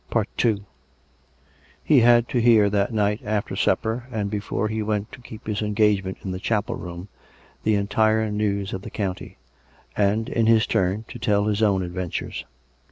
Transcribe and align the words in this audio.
II 0.43 0.63
He 1.83 1.99
had 1.99 2.27
to 2.29 2.39
hear 2.41 2.71
that 2.71 2.91
night, 2.91 3.21
after 3.23 3.55
supper, 3.55 4.07
and 4.11 4.31
before 4.31 4.67
he 4.67 4.81
went 4.81 5.11
to 5.11 5.21
keep 5.21 5.45
his 5.45 5.61
engagement 5.61 6.17
in 6.23 6.31
the 6.31 6.39
chapel 6.39 6.73
room, 6.75 7.07
the 7.61 7.75
entire 7.75 8.31
news 8.31 8.73
of 8.73 8.81
the 8.81 8.89
county; 8.89 9.37
and, 9.95 10.27
in 10.27 10.47
his 10.47 10.65
turn, 10.65 11.05
to 11.09 11.19
tell 11.19 11.45
his 11.45 11.61
own 11.61 11.83
ad 11.83 11.91
ventures. 11.91 12.45